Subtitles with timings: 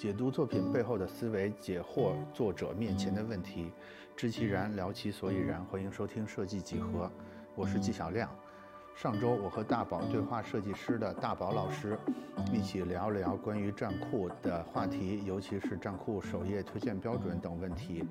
[0.00, 3.70] 解读作品背后的思维，解惑作者面前的问题，
[4.16, 5.62] 知其然，聊其所以然。
[5.66, 7.10] 欢迎收听设计几何，
[7.54, 8.26] 我是纪晓亮。
[8.96, 11.98] 上周我和大宝对话设计师的大宝老师，
[12.50, 18.02] 一起聊聊关于站酷的话题，尤其是站酷首页推荐标准等问题。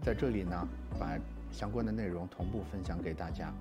[0.00, 1.18] 在这里呢，把
[1.50, 3.52] 相关的内容同步分享给大家。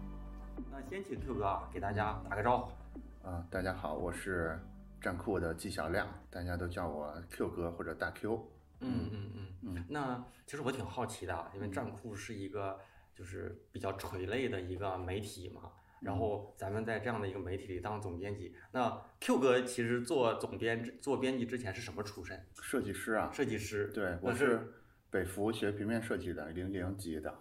[0.71, 3.27] 那先请 Q 哥啊，给大家打个招呼。
[3.27, 4.59] 啊，大家好，我是
[5.02, 8.47] 站酷的纪晓亮，大家都叫我 Q 哥或者大 Q。
[8.82, 9.86] 嗯嗯嗯嗯。
[9.89, 12.79] 那其实我挺好奇的，因为站酷是一个
[13.15, 15.71] 就是比较垂类的一个媒体嘛。
[16.01, 22.39] 然后咱们在这样的一个媒体里当总编辑，那 Q 哥其实做总编做编辑之前是什么出身？
[22.61, 23.32] 设计师啊。
[23.33, 23.91] 设计师。
[23.93, 24.74] 对，我是
[25.10, 27.33] 北服学平面设计的，零零级的，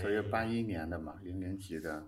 [0.00, 2.06] 所以八一年的嘛，零零级的。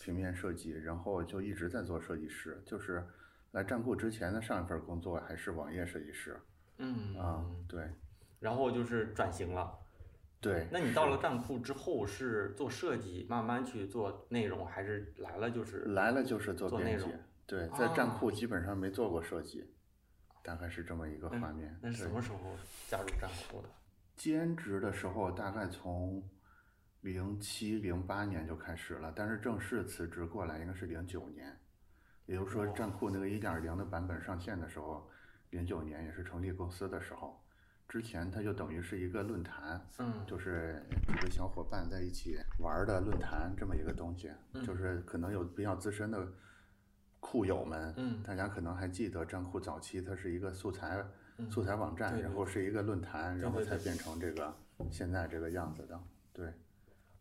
[0.00, 3.06] 平面设计，然后就一直在做设计师，就是
[3.54, 6.38] 来站酷之前的上一份工作还是网页设计师。
[6.78, 7.88] 嗯啊，对。
[8.40, 9.78] 然后就是转型了。
[10.40, 10.66] 对。
[10.72, 17.06] 那你到了站酷之后是做设计，慢慢去做内容，还是来了就是来了就是做编辑？
[17.46, 19.72] 对，在站酷基本上没做过设计，
[20.42, 21.78] 大概是这么一个画面。
[21.80, 22.38] 那是什么时候
[22.88, 23.68] 加入站酷的？
[24.16, 26.22] 兼职的时候，大概从。
[27.00, 31.54] 零七零八年就开始了，但是正式辞职过来应该是零九年，
[32.26, 35.08] 也就是说站酷那个一点零的版本上线的时候，
[35.50, 37.40] 零九年也是成立公司的时候。
[37.86, 44.30] 之前它就等于是一个论坛，嗯，就是几个小伙伴在一起玩的论坛这么一个东西，
[44.64, 46.26] 就是可能有比较资深的
[47.20, 51.04] 酷友们，嗯，大家可能还记得站酷早期它是一个素材
[51.50, 54.56] 素材网站，然后是一个论坛，然后才变成这个
[54.90, 56.00] 现在这个样子的，
[56.32, 56.52] 对。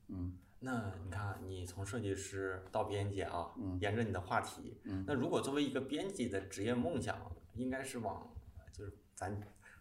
[0.07, 0.33] 嗯，
[0.65, 7.17] 那你看，你从设计师到编辑啊，嗯，沿着你的话题，嗯，那如果作为一个编辑的职业梦想，
[7.55, 8.33] 应该是往，
[8.71, 9.37] 就是咱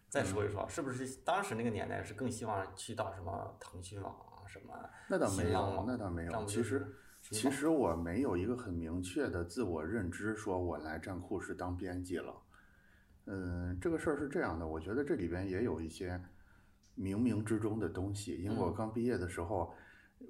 [0.09, 4.13] 再说一说，是不是当时那个年代是更希望去到什么腾讯网
[4.45, 4.77] 什么？
[5.07, 6.45] 那倒没有，那倒没有。
[6.45, 6.85] 其实，
[7.21, 12.35] 其实我没有一个很明确的自我认知，说我来站酷是当编辑了。
[13.27, 16.21] 嗯，这个事儿是这样的，我觉得这里边也有一些
[16.97, 19.73] 冥冥之中的东西，因为我刚毕业的时候。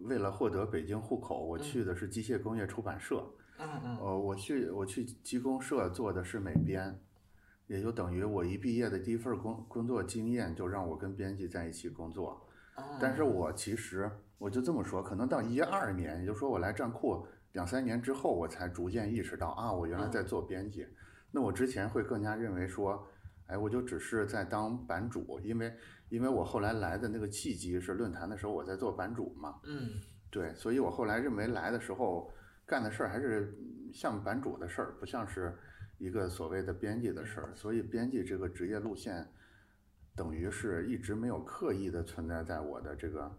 [0.02, 3.26] 为了获得北京户口，我去的是机械工业出版社。
[3.58, 3.98] 嗯嗯。
[3.98, 7.00] 呃，我去我去机工社做的是美编，
[7.68, 12.46] 也就等于我一毕业的第一份工工作经验就让我跟编辑在一起工作。
[13.00, 20.88] 但是我其实我就这么说，可能到一二年，也就是说我来站库两三年之后，我才逐渐意识到啊，我原来在做编辑。
[21.31, 23.08] 那我之前会更加认为说。
[23.48, 25.72] 哎，我就只是在当版主，因为
[26.13, 32.31] 因为我后来来的那个契机是论坛的时候我在做版主嘛，嗯，对，所以我后来认为来的时候
[32.68, 33.57] 干的事儿还是
[33.91, 35.57] 像版主的事儿，不像是
[35.97, 39.28] 一个所谓的编辑的事儿，所以编辑这个职业路线
[40.16, 43.35] 等于是一直没有刻意的存在在我的这个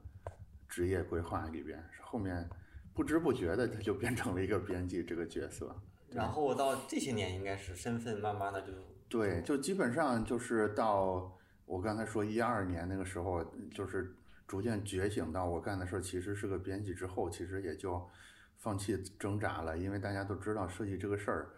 [0.69, 2.51] 职业规划里边，是后面
[2.93, 5.73] 不知不觉的他就变成了一个编辑这个角色，
[6.09, 8.73] 然后到这些年应该是身份慢慢的就。
[9.09, 14.15] 对，就基本上就是到我刚才说一二年那个时候，就是
[14.47, 18.07] 逐渐觉醒到我干的事儿其实是个编辑之后，其实也就
[18.59, 21.51] 放弃挣扎了，因为大家都知道设计这个事儿，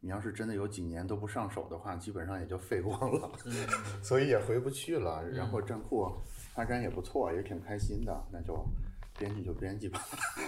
[0.00, 3.30] 你要是真的有几年都不上手的话，基本上也就废光了，
[4.02, 5.22] 所以也回不去了。
[5.28, 6.10] 然后站酷
[6.54, 8.64] 发展也不错，也挺开心的，那就
[9.18, 10.00] 编辑就编辑吧。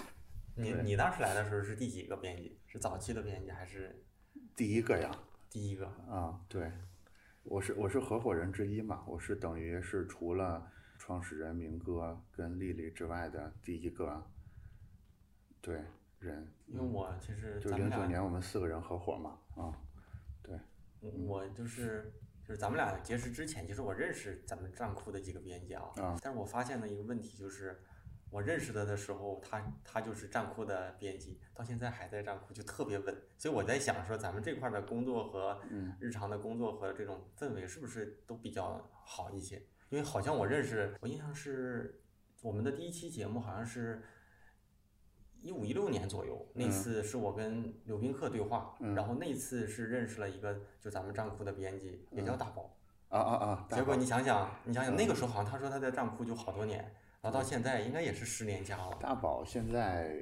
[0.57, 2.59] 你你当时来的时候是第几个编辑？
[2.67, 4.03] 是早期的编辑还是？
[4.57, 5.11] 第一个呀。
[5.51, 6.73] 第一个啊，对，
[7.45, 14.25] 我是我是合伙人之一嘛，我是等于是除了创始人明哥跟丽丽之外的第一个，
[15.61, 15.83] 对
[16.19, 16.53] 人。
[16.67, 19.77] 因为我其实就零九年我们四个人合伙嘛，啊，
[20.43, 20.59] 对。
[21.01, 22.13] 我就是
[22.47, 25.91] 就是咱们俩结识之前，其实我认识咱们站酷的几个编辑啊，
[26.23, 27.81] 但是我发现了一个问题就是。
[28.33, 33.15] 我认识他的时候，他他就是站酷的编辑，到现在还在站酷，就特别稳。
[33.37, 35.61] 所以我在想说，咱们这块的工作和
[36.01, 39.57] 日常的工作和这种氛围是不是都比较好一些？
[39.91, 42.03] 因为好像我认识，我印象是
[42.41, 44.03] 我们的第一期节目好像是
[45.43, 52.75] 一五一六年左右，那次是我跟刘宾客对话，然后那次是认识了一个就咱们站酷的编辑，也叫大宝。
[53.11, 53.67] 啊啊啊！
[53.71, 56.95] 结果你想想，你想想那个时候好像他说他在站酷就好多年。
[57.23, 58.99] 然后到现在应该也是十年加了。
[59.01, 60.13] 大宝现在，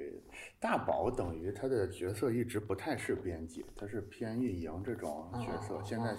[0.59, 5.81] 大宝等于他的角色一直不太是编辑，他是偏运营这种角色。
[5.83, 6.15] 现在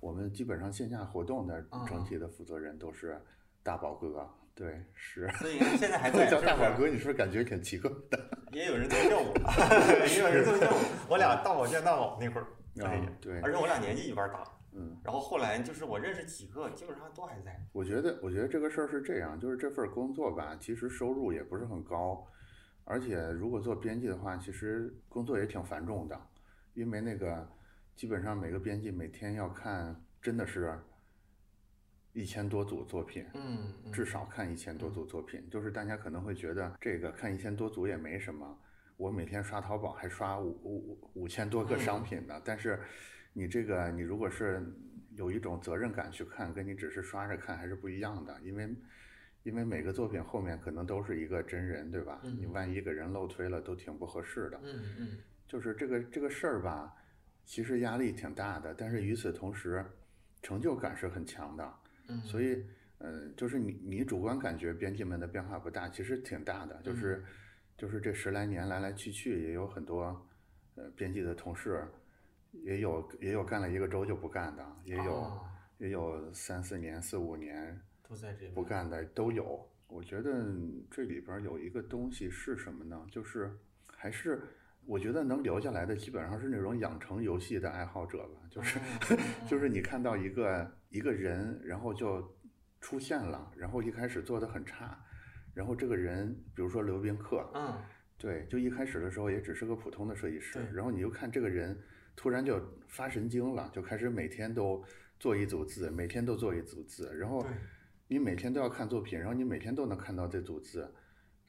[0.00, 3.18] 我们基本上线下活动的整体的负责人都是
[3.62, 5.26] 大宝哥，对，是。
[5.38, 8.30] 所以现在还在 叫大宝哥，你是不是感觉挺奇怪的？
[8.52, 9.32] 也有人这么叫我，
[10.06, 11.06] 也有人这么叫我。
[11.08, 12.46] 我俩大宝见大宝那会儿，
[12.84, 14.44] 哎，对，而且我俩年纪一般大。
[14.72, 15.00] 嗯。
[15.04, 17.60] 然后后来就是我认识几个，基本上都还在。
[17.72, 22.26] 我觉得，我觉得这个事儿是这样，就是这份工作吧，其实收入也不是很高，
[22.84, 26.20] 而且如果做编辑的话，其实工作也挺繁重的，
[26.74, 27.48] 因为那个
[27.94, 30.78] 基本上每个编辑每天要看，真的是。
[32.14, 38.58] 一千多组作品，嗯，至少看一千多组作品，就是大家可能会觉得这个看一千多组也没什么，
[38.96, 42.40] 我每天刷淘宝还刷五五五千多个商品呢。
[42.44, 42.80] 但是
[43.38, 44.60] 你这个你如果是
[45.14, 48.68] 有一种责任感去看，跟你只是刷着看还是不一样的，因为
[49.44, 52.20] 因为每个作品后面可能都是一个真人，对吧？
[52.24, 54.60] 你万一给人漏推了，都挺不合适的。
[54.64, 56.92] 嗯嗯，就是这个这个事儿吧，
[57.44, 59.86] 其实压力挺大的，但是与此同时，
[60.42, 61.72] 成就感是很强的。
[62.24, 62.64] 所以，
[62.98, 66.80] 嗯，就是你你主观感觉编辑们的变化不大，其实挺大的。
[66.82, 67.24] 就是，
[67.76, 70.26] 就是这十来年来来去去，也有很多，
[70.74, 71.86] 呃，编辑的同事，
[72.52, 75.40] 也有也有干了一个周就不干的，也有
[75.78, 79.68] 也有三四年、四五年都在这不干的都有。
[79.86, 80.44] 我觉得
[80.90, 83.06] 这里边有一个东西是什么呢？
[83.10, 83.50] 就是
[83.86, 84.42] 还是
[84.86, 88.40] 我觉得能留下来的，基本上是那种养成游戏的爱好者吧。
[88.50, 88.78] 就是
[89.48, 90.70] 就是你看到一个。
[90.90, 92.34] 一个人，然后就
[92.80, 94.98] 出现了，然后一开始做的很差，
[95.52, 97.78] 然后这个人，比如说刘宾客，嗯，
[98.16, 101.78] 对，就一开始的时候也只是个普通的设计师，然后你又看这个人
[102.18, 104.84] 突然就发神经了，就开始每天都
[105.20, 107.46] 做一组字，每天都做一组字，然后
[108.08, 110.92] 你每天都要看作品，然后你每天都能看到这组字，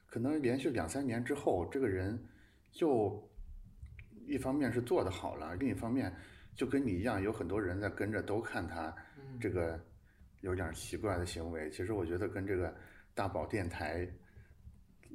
[0.06, 2.16] 可能连续两三年之后，这个人
[2.70, 3.28] 就
[4.28, 6.14] 一方面是做的好了，另一方面
[6.54, 8.94] 就跟你一样，有很多人在跟着都看他。
[9.40, 9.78] 这个
[10.40, 12.72] 有点奇怪的行为，其实我觉得跟这个
[13.12, 14.08] 大宝电台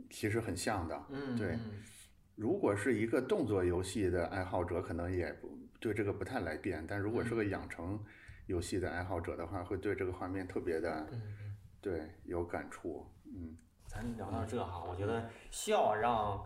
[0.09, 1.05] 其实很像的。
[1.09, 1.57] 嗯，对。
[2.35, 7.97] 如果是一个动作游戏的爱好者，可能也不对这个不太来电；但如果是个养成
[8.47, 11.07] 游戏的爱好者的话，会对这个画面特别的，
[11.81, 13.09] 对有感触。
[13.25, 13.55] 嗯，
[13.87, 16.45] 咱聊到这哈，我觉得需要让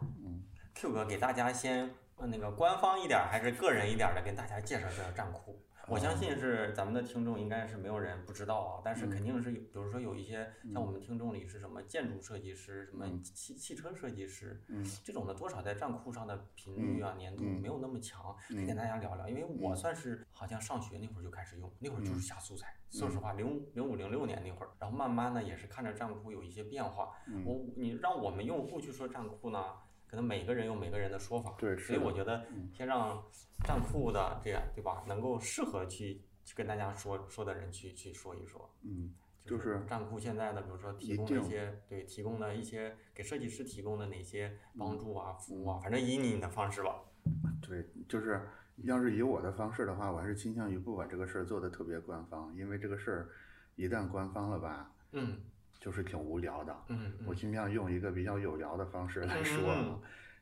[0.76, 5.60] Q 哥给大家先那个官方一点还是个人一点的，跟大家介绍介绍战库。
[5.92, 14.62] 我相信是咱们的听众应该是没有人不知道啊，但是肯定是有，比如说有一些像我们听众里是什么建筑设计师、什么汽汽车设计师，
[15.04, 19.28] 这种的多少在站库上的频率啊、粘度没有那么强，可以跟大家聊聊。
[19.28, 22.72] 因为我算是好像上学那会儿就开始用，那会儿就是下素材。
[22.92, 27.16] 说实话，零零五零六年那会儿，然后慢慢的也是看着站库有一些变化。
[27.44, 29.74] 我你让我们用户去说站库呢？
[30.10, 33.24] 可能每个人有每个人的说法，对，所以我觉得先让
[33.64, 35.04] 站库的这样，对吧？
[35.08, 38.68] 能够适合去去跟大家说说的人去去说一说。
[38.82, 39.14] 嗯，
[39.46, 47.04] 就是站库现在的，比如说提供一些对提供的一些给设计师提供的哪些帮助啊、服务啊，反正以你的方式吧。
[47.62, 48.42] 对，就是
[48.78, 53.30] 要是以我的方式的话，我还是倾向于不把这个事儿做的特别官方，因为这个事儿
[53.76, 55.40] 一旦官方了吧，嗯。
[55.80, 60.02] 就是挺无聊的，嗯，我尽量用一个比较有聊的方式来说，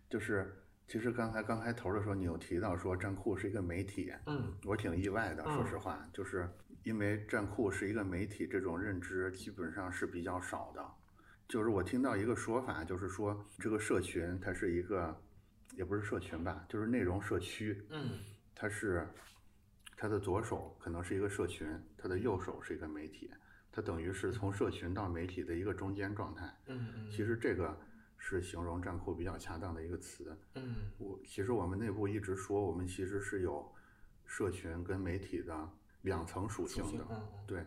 [0.10, 6.50] 就是其实刚才刚开头的时候，你有提到说站酷是一个媒体，嗯，我挺意外的，说实话，就是
[6.84, 10.84] 因为站酷是一个媒体，这种认知基本上是比较少的。
[11.48, 15.16] 就是我听到一个说法，就是说这个社群它是一个，
[15.76, 18.18] 也不是社群吧，就是内容社区，嗯，
[18.56, 19.08] 它是
[19.96, 21.68] 它的左手可能是一个社群，
[21.98, 23.30] 它的右手是一个媒体。
[23.78, 26.52] 它等于是从社群到媒体的一个中间状态。
[26.66, 27.12] 嗯嗯。
[27.12, 27.78] 其实这个
[28.18, 30.36] 是形容站库比较恰当的一个词。
[30.56, 30.78] 嗯。
[30.98, 33.72] 我其实我们内部一直说，我们其实是有
[34.26, 35.70] 社群跟媒体的
[36.02, 37.06] 两层属性的。
[37.12, 37.64] 嗯对。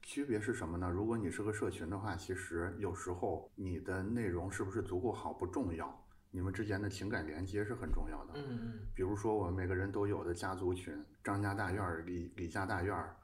[0.00, 0.88] 区别是什么呢？
[0.88, 8.32] 如果你是个社群的话，其实有时候你的内容是不是足够好不重要，你们之间的情感连接是很重要的。
[8.36, 8.78] 嗯嗯。
[8.94, 13.14] 比如说我们每个人都有的家族群，张家大院儿、李李家大院儿。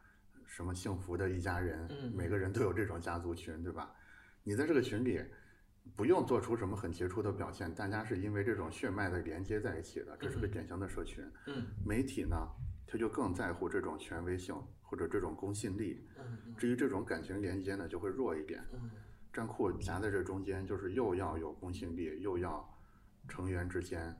[0.51, 3.95] 什么幸福的一家人，每个人都有这种家族群，对吧？
[4.43, 5.25] 你在这个群里，
[5.95, 11.25] 不用做出什么很杰出的表现，大家是因为这种血脉的连接在一起的，这是个典型的社群。
[11.87, 12.37] 媒体呢，
[12.85, 14.53] 他就更在乎这种权威性
[14.83, 16.05] 或者这种公信力。
[16.59, 18.61] 至于这种感情连接呢，就会弱一点。
[19.33, 22.69] 站库夹在这中间，就是又要有公信力，又要
[23.29, 24.17] 成员之间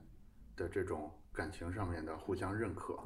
[0.55, 2.97] 的这种感情上面的互相认可。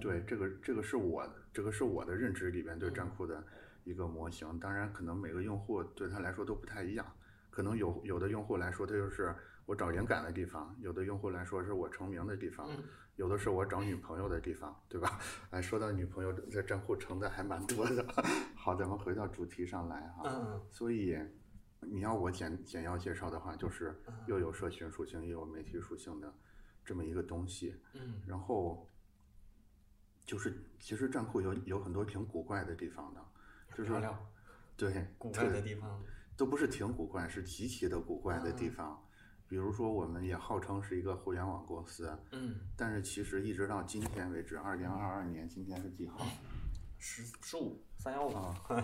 [0.00, 3.44] 对，这个这个是我这个是我的认知里边对站库的
[3.84, 4.58] 一个模型。
[4.58, 7.06] 当然，可能每个用户对他来说都不太一样。
[7.50, 9.34] 可能有有的用户来说，他就是
[9.66, 12.68] 我找灵感的地方；有的用户来说，是我成名的地方；
[13.16, 15.18] 有的是我找女朋友的地方，对吧？
[15.50, 18.04] 哎，说到女朋友，在站库成的还蛮多的。
[18.54, 20.60] 好，咱们回到主题上来哈。
[20.70, 21.16] 所以
[21.80, 23.94] 你要我简简要介绍的话，就是
[24.26, 26.32] 又有社群属性，又有媒体属性的
[26.88, 27.76] 这么一个东西。
[27.92, 28.84] 嗯然后。
[30.28, 33.20] 就是其实战库有有很多挺古怪的地方的，
[33.74, 33.90] 就是
[34.76, 36.04] 对古怪的地方
[36.36, 39.02] 都不是挺古怪，是极其的古怪的地方。
[39.48, 46.18] 比如说，我们也号称是一个互联网公司，嗯，但是其实一直到今天为止，二零二二年今天是几号？
[47.00, 48.34] 十十五三幺五。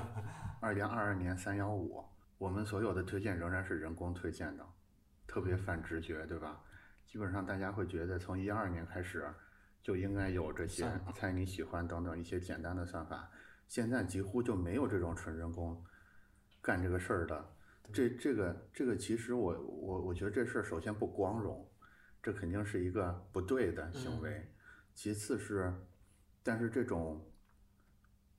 [0.62, 2.02] 二零二二年三幺五，
[2.38, 4.66] 我们所有的推荐仍然是人工推荐的，
[5.26, 6.64] 特别反直觉，对吧？
[7.14, 9.32] 基本上大家会觉得从一二年开始
[9.80, 13.30] 就应该有这些猜你喜欢等等一些简单的算法，
[13.68, 15.80] 现在几乎就没有这种纯人工
[16.60, 17.54] 干这个事儿的。
[17.92, 21.64] 这这个这个其实我我我觉得这事儿首先不光荣，
[22.20, 24.52] 这肯定是一个不对的行为。
[24.92, 25.72] 其次是，
[26.42, 27.30] 但是这种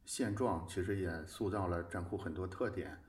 [0.04, 3.02] 现状其实也塑造了站库很多特点，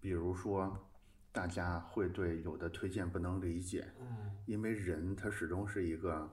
[0.00, 0.86] 比如说
[1.34, 3.92] 大家会对有的推荐不能理解，
[4.46, 6.32] 因为人他始终是一个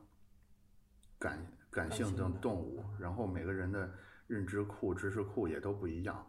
[1.18, 3.92] 感感性的动物，然后每个人的
[4.28, 6.24] 认知库、知识库也都不一样，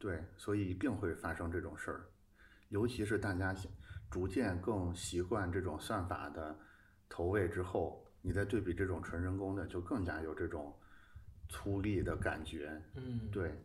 [0.00, 2.06] 对，所以一定会发生这种事儿。
[2.70, 3.54] 尤其是大家
[4.10, 6.58] 逐渐更习惯这种算法的
[7.08, 10.76] 投喂之后，你再对比这种纯人工的，就更加有这种
[11.48, 12.82] 粗粝的感觉。
[12.96, 13.64] 嗯，对，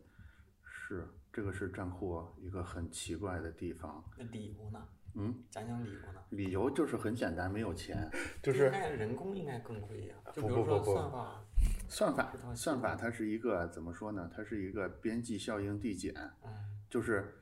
[0.62, 4.02] 是这个是战户一个很奇怪的地方。
[4.16, 4.86] 那理由呢？
[5.14, 6.20] 嗯，讲讲理由呢？
[6.30, 8.08] 理由就是很简单，没有钱。
[8.40, 10.14] 就是人工应该更贵呀。
[10.34, 11.44] 不不不不，算法，
[11.88, 14.30] 算法算法它是一个怎么说呢？
[14.32, 16.14] 它是一个边际效应递减。
[16.44, 16.50] 嗯，
[16.88, 17.40] 就是。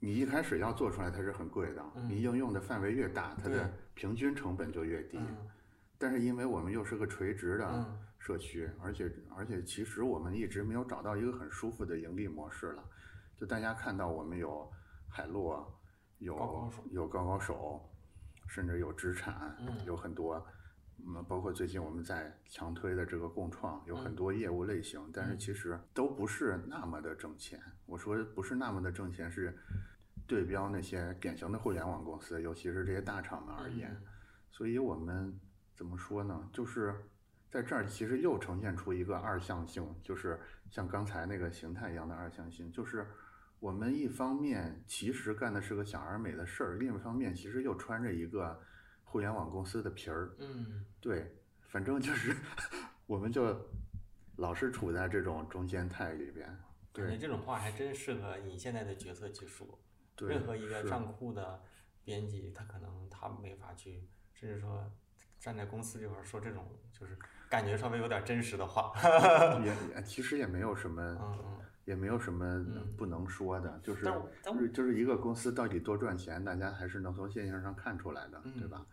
[0.00, 1.84] 你一开始要做出来，它是很贵的。
[2.08, 5.18] 你应用的范围越大，它的平均成本就越低。
[5.98, 12.84] 但是因为我们又是个垂直的社区，而且而且其实我们一直没有找到一个很舒服的盈利模式了。
[13.38, 14.70] 就大家看到我们有
[15.08, 15.80] 海洛，
[16.18, 17.80] 有有高高手，
[18.48, 20.44] 甚至有资产，有很多，
[20.98, 27.60] 嗯，包括最近我们在强推的这个共创，有很多业务类型，但是其实都不是那么的挣钱。
[27.86, 29.56] 我说不是那么的挣钱是。
[30.26, 33.98] 对标那些典型的互联网公司，尤其是这些大厂们而言，
[34.50, 35.40] 所以我们
[35.74, 36.46] 怎么说呢？
[36.52, 36.94] 就是
[37.48, 43.06] 在这儿其实又呈现出一个二向性，就是像刚才那个形态一样的二向性，就是
[43.60, 48.60] 我们一方面其实干的是个小而美的事儿，另一方面其实又穿着一个
[49.04, 50.34] 互联网公司的皮儿。
[50.38, 51.34] 嗯，对，
[51.68, 52.36] 反正就是
[53.06, 53.68] 我们就
[54.36, 56.48] 老是处在这种中间态里边。
[56.92, 59.66] 对，这种话还真适合你现在的角色去说。
[60.20, 61.62] 任何一个账户的
[62.02, 64.02] 编辑，他可能他没法去，
[64.34, 64.90] 甚至说
[65.38, 67.16] 站在公司这块说这种就是
[67.48, 68.92] 感觉稍微有点真实的话，
[69.64, 72.64] 也也其实也没有什么，也没有什么
[72.96, 74.04] 不能说的，就是
[74.72, 78.86] 就是一个公司到底多赚钱，大家还是能从现象上看出来的，对吧？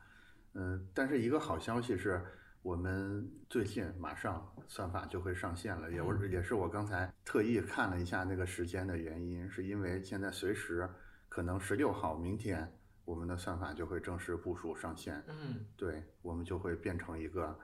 [0.54, 2.22] 嗯，但是一个好消息是。
[2.66, 10.90] 我们最近马上算法就会上线了，也我也是我刚才特意看了一下那个时间的原因，是因为现在随时
[11.30, 12.68] 可能十六号明天
[13.06, 15.24] 我们的算法就会正式部署上线。
[15.28, 17.56] 嗯，对，我们就会变成一个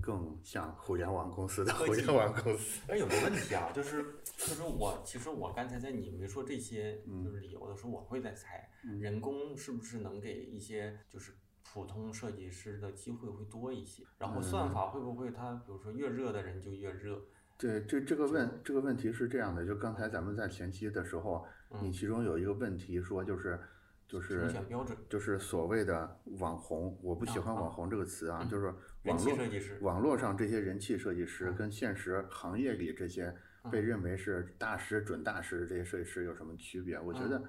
[0.00, 2.80] 更像互联网公司的互联网公司。
[2.88, 4.02] 哎，有个问题啊，就是
[4.36, 8.68] 就是我其实我刚才在你没说这些就是理由的时候，我会在猜，
[9.00, 11.32] 人工是不是能给一些就是。
[11.70, 17.20] 普通设计师的机会会多一些，然后算法会不会它，比如说越热的人就越热？
[17.58, 21.44] 对，这这个问这个问题是这样的，就刚才咱们在前期的时候，
[21.82, 23.60] 你其中有一个问题说就是
[24.08, 28.74] 就是评选标准，就是所谓的网红，我不喜欢网红这个词啊，就是
[29.08, 33.34] 网络网络上这些人气设计师跟现实行业里这些
[33.70, 36.98] 被认为是大师准大师这些设计师有什么区别？
[37.00, 37.42] 我觉得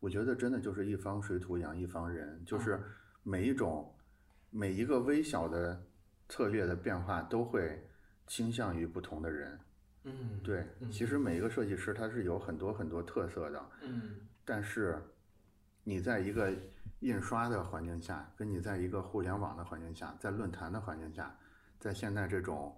[0.00, 2.80] 我觉得真的就是一方水土养一方人，就是。
[3.28, 3.92] 每一种，
[4.50, 5.84] 每一个微小的
[6.28, 7.84] 策略的变化都会
[8.24, 9.58] 倾向于不同的人。
[10.04, 13.68] 嗯，对，其实每一个设计师他是有很多很多特色的。
[13.82, 15.02] 嗯，但是
[15.88, 16.52] 你在一个
[16.98, 21.32] 印刷的环境下，跟你在一个互联网的环境下，在论坛的环境下，
[21.78, 22.76] 在现在这种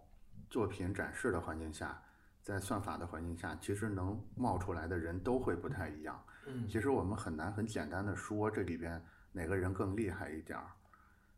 [0.50, 1.98] 作品展示的环境下，
[2.42, 6.22] 在算法的环境下，其实能冒出来的人都会不太一样。
[6.46, 9.02] 嗯，其实我们很难很简单的说这里边。
[9.30, 10.66] 哪个人更厉害一点儿？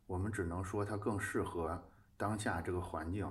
[0.07, 1.81] 我们只能说他更适合
[2.17, 3.31] 当下这个环境。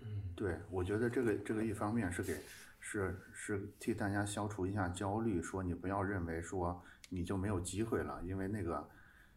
[0.00, 2.40] 嗯，对，我觉得这个这个一方面是给
[2.80, 8.88] 是是替大家消除一下焦虑，说你不要认为说你就没有机会了，因为那个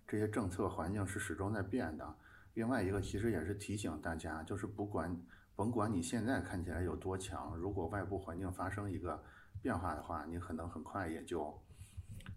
[0.08, 2.16] 这些政策环境是始终在变的。
[2.54, 5.20] 另外一个其实也是提醒大家，就是不管
[5.56, 9.24] 甭管你现在看起来有多强，如果外部环境发生一个
[9.62, 11.62] 变化的话，你可能很快也就。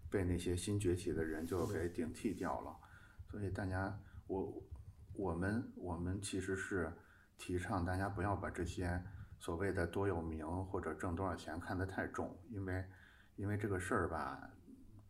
[0.09, 2.77] 被那些新崛起的人就给顶替掉了，
[3.31, 4.63] 所以大家，我，
[5.13, 6.93] 我们，我们其实是
[7.35, 9.03] 提倡大家不要把这些
[9.39, 12.85] 所谓的多有名或者挣多少钱看得太重，因为
[13.37, 14.47] 因为这个事儿吧，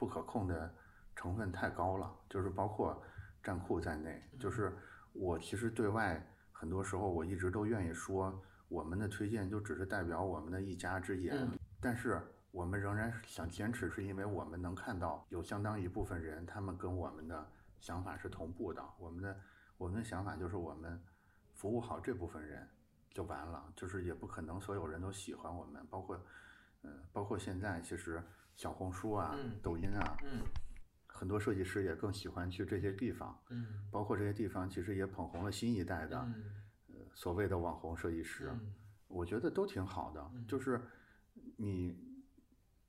[0.04, 0.70] 不可控的
[1.16, 3.02] 成分太高了，就是包括
[3.42, 4.78] 站库在内，就是
[5.14, 11.48] 我其实对外很多时候我一直都愿意说，我们的推荐就只是代表我们的一家之言，
[11.80, 17.48] 但是我们仍然想坚持，是因为我们能看到有相当一部分人，他们跟我们的
[17.80, 19.40] 想法是同步的，我们的
[19.78, 21.02] 我们的想法就是我们
[21.54, 22.68] 服务好这部分人。
[23.14, 26.20] 就完了，就是也不可能所有人都喜欢我们，包括，
[26.82, 28.24] 嗯，包括现在其实
[28.56, 30.18] 小红书啊、抖音啊，
[31.08, 33.38] 很多设计师也更喜欢去这些地方，
[33.92, 36.18] 包括这些地方其实也捧红了新一代的，
[36.88, 38.52] 呃，所谓的网红设计师，
[39.08, 40.82] 我觉得都挺好的，就是
[41.58, 41.96] 你，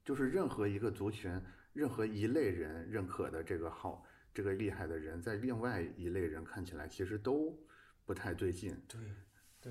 [0.04, 1.40] 就是任何一个族群、
[1.72, 7.58] 任何一类人认可的这个好、这个厉害的人，在另外一类人看起来其实都
[8.04, 9.00] 不太对劲，对。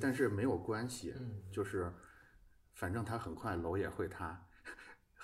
[0.01, 1.13] 但是没有关系，
[1.51, 1.93] 就是，
[2.73, 4.42] 反正他很快楼也会塌，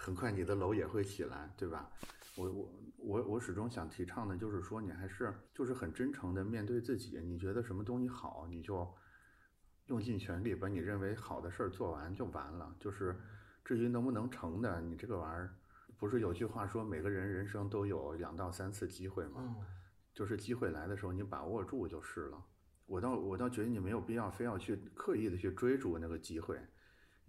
[0.01, 1.89] 很快你的楼也会起来，对吧？
[2.38, 8.88] 我我我我始终想提倡的就是说，你还是就是很真诚的面对自己，你觉得什么东西好，你就
[9.88, 12.74] 用尽全力把你认为好的事儿做完就完了。
[12.79, 13.20] 就是
[13.65, 15.53] 至于能不能成的，你这个玩意儿，
[15.98, 19.58] 不是有句话说每个人人生都有两到三次机会吗？
[20.13, 22.41] 就是机会来的时候你把握住就是了。
[22.86, 26.58] 我倒我倒觉得你没有必要非要去刻意的去追逐那个机会，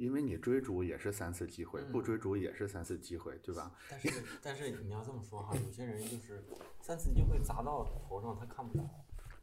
[0.01, 3.71] 因为你追逐也是三次机会，不追逐也是三次机会，对吧？
[3.91, 6.43] 但是但是你要这么说哈，有些人就是
[6.81, 8.83] 三次机会砸到头上他看不着。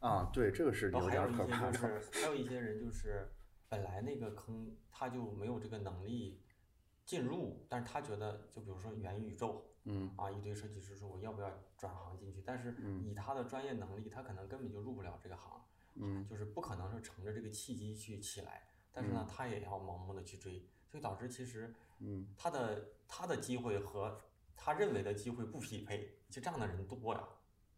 [0.00, 2.02] 啊，对，这个是有点可怕的。
[2.12, 3.28] 还有一些人就是
[3.68, 6.42] 本来那个坑他就没有这个能力
[7.06, 12.74] 进入，但是他觉得就比如说元宇宙，嗯，啊一堆设计师说我要不要转行进去，但是
[13.04, 15.60] 以他的专业能力，他可能根本就入不了这个行。
[15.94, 24.20] 嗯，就是不可能是乘着这个契机去起来，但是呢，他也要盲目的去追，所以导致其实，嗯，他的他的机会和
[24.56, 27.22] 他认为的机会不匹配，其实这样的人多呀，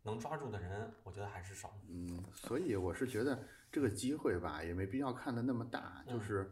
[0.02, 1.78] 能抓住的人，我觉得还是少。
[1.88, 6.50] 嗯，所以我是觉得这个机会吧，也没必要看的那么大，就是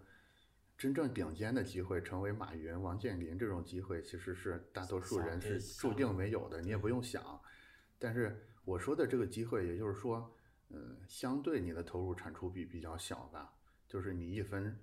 [0.76, 7.40] 真正顶尖的机会，成为马云、王健林这种机会，其实是大多数人是注定没有的，你也不用想。
[7.98, 10.34] 但是我说的这个机会，也就是说。
[10.70, 13.54] 嗯，相对你的投入产出比比较小吧，
[13.88, 14.78] 就是你一分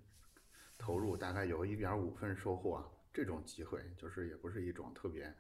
[0.77, 5.33] 投入大概有一点五分收获，这种机会就是也不是一种特别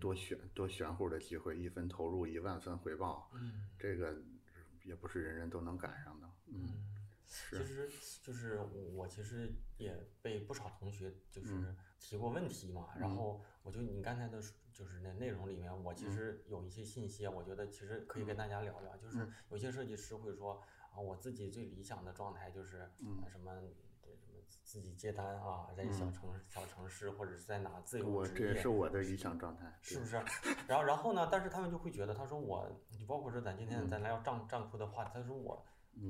[0.00, 3.30] 多玄多玄乎的机会，一分投入一万分回报，
[3.78, 4.20] 这个
[4.84, 6.28] 也不是人人都能赶上的。
[6.48, 6.68] 嗯，
[7.26, 7.88] 其实
[8.22, 8.60] 就是
[8.92, 14.42] 我其实也被不少同学就是提过问题嘛，然后我就你刚才的。
[14.76, 18.94] 就是那内容里面，我其实有一些信息，我觉得其实可以跟大家聊聊。
[18.98, 20.62] 就是有些设计师会说
[20.96, 23.52] 啊，我自己最理想的状态就是什么什么
[24.64, 28.16] 自己接单啊，在小城小城市或者是在哪自由职业。
[28.16, 30.16] 我这也是我的理想状态，是不是？
[30.66, 31.28] 然后然后呢？
[31.30, 32.66] 但是他们就会觉得，他说我，
[32.98, 35.64] 就包括说咱今天咱来要账账库的话，他说我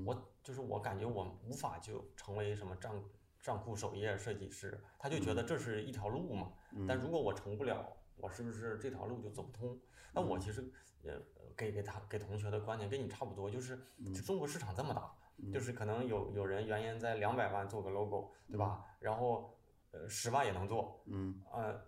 [0.04, 3.02] 我就是我感觉我无法就成为什么账
[3.40, 6.52] 账库首页设计师，他就觉得这是一条路嘛。
[6.86, 7.92] 但如果我成不了。
[8.18, 9.78] 我是不是这条路就走不通？
[10.14, 10.72] 那我其实
[11.02, 11.12] 也
[11.56, 13.78] 给给他给同学的观点跟你差不多，就是
[14.14, 15.10] 就中国市场这么大，
[15.52, 18.84] 就是可能有有人原研在两百万做个 logo，对吧？
[19.00, 19.58] 然后
[19.92, 21.80] 呃十万也能做，嗯，呃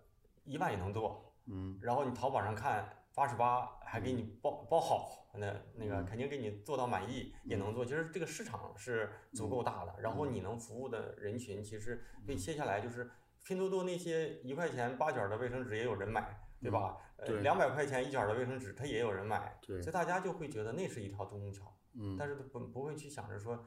[0.45, 7.85] 一万也能做，嗯，然后你淘宝上看八十八还给你包包好，那那个肯定给你做到满意也能做。
[7.85, 13.11] 其实这个市场是足够大的，然后你能服务的人群其实被切下来就是。
[13.45, 16.97] 拼多多那些一块钱八卷的卫生纸也有人买，对吧？
[17.17, 21.77] 呃，两百块钱一卷的卫生纸，它也有人买，所以大家就会觉得那是一条独木桥。
[21.95, 23.65] 嗯，但是不不会去想着说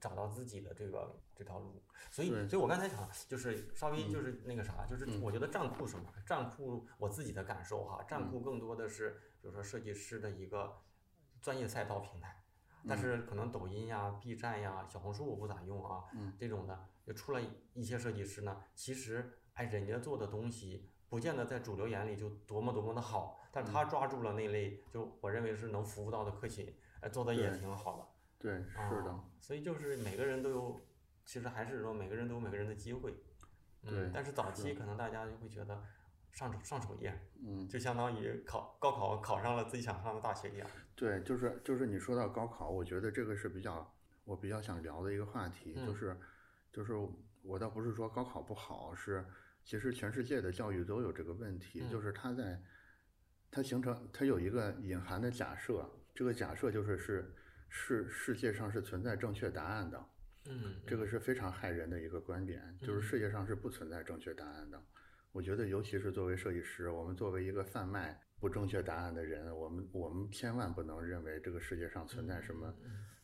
[0.00, 1.82] 找到自己的这个这条路。
[2.10, 10.82] 所以，所以我刚才想就是稍微就是那个啥，就是我觉得站酷什么，站酷我自己的感受哈，站酷更多的是比如说设计师的一个
[11.40, 12.44] 专业赛道平台，
[12.86, 16.04] 但是可能抖音呀、B 站呀、小红书我不咋用啊，
[16.38, 16.88] 这种的。
[17.04, 17.42] 就出来
[17.74, 28.08] 一些设计师呢，其实哎，人家做的东西不见得在主流眼里就多么多么的好，但他抓住了那类就我认为是能服务到的客群，哎，做的也挺好的。
[28.38, 29.14] 对，是的。
[29.38, 30.80] 所以就是每个人都有，
[31.26, 33.14] 其实还是说每个人都有每个人的机会。
[33.82, 34.10] 对。
[34.10, 35.84] 但是早期可能大家就会觉得
[36.30, 40.66] 上上首页，嗯，就相当于考高考考上了自己想上的大学一样。
[40.96, 43.94] 对，就是就是你说到高考，我觉得这个是比较
[44.24, 46.18] 我比较想聊的一个话题，就是。
[46.72, 46.94] 就是
[47.42, 49.22] 我倒不是说高考不好，是
[49.64, 52.62] 其实全世界的教育都有这个问题，就是它在
[53.50, 57.34] 它形成它有一个隐含的假设，这个假设就是是
[57.68, 60.04] 是世界上是存在正确答案的，
[60.46, 64.82] 嗯，这个是非常害人的一个观点，就是世界上是不存在正确答案的。
[65.32, 72.74] 我觉得，尤其是作为设计师，我们作为一个贩卖不正确答案的人，我们我们千万不能认为这个世界上存在什么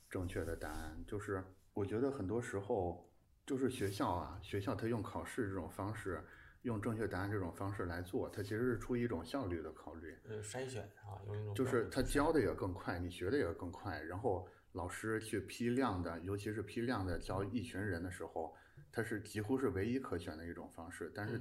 [0.09, 1.05] 正确的答案。
[1.07, 3.08] 就是我觉得很多时候，
[3.49, 6.23] 就是学校啊，学校他用考试这种方式，
[6.63, 10.15] 用正确答案这种方式来做，它其实是出于一种效率的考虑。
[10.29, 18.55] 呃，筛选啊，用一种就是他教的也更快，你学的也更快，然后老师去批量的，尤其是批量的教一群人的时候，
[18.93, 21.41] 它是几乎是唯一可选的一种方式，但是。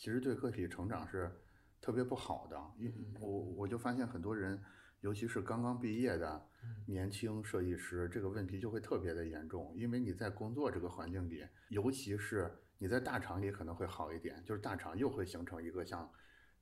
[0.00, 1.28] 其实对个体成长是
[1.80, 2.88] 特别不好的，因
[3.20, 4.56] 我我就发现很多人，
[5.00, 6.46] 尤其是刚刚毕业的
[6.86, 9.74] 年轻设计师，这个问题就会特别的严重。
[9.76, 16.10] 因为你在工作这个环境里，尤其是你在大厂里可能会好一点，就是大厂又会形成一个像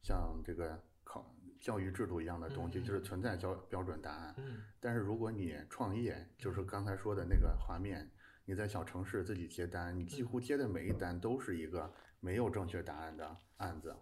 [0.02, 4.34] 像这个考教育制度一样的东西，就是存在标标准答案。
[4.80, 8.10] 但是如果你创业，就是刚才说的那个画面，
[8.44, 11.92] 你在小城市自己接单，你几乎接的每一单都是一个。
[12.18, 13.94] 没有正确答案的案子，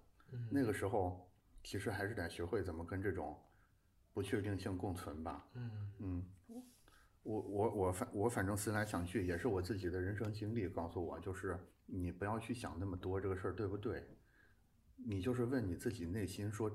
[0.51, 1.29] 那个时候
[1.65, 3.37] 其实还是得学会怎么跟这种
[4.15, 5.47] 不确定性共存吧。
[5.53, 5.71] 嗯。
[5.99, 6.25] 嗯，
[7.23, 14.09] 我我我反我反正思来想去，也是我自己的人生经历告诉我，就是你不要去想那么多这个事儿对不对，
[14.97, 16.71] 你就是问你自己内心说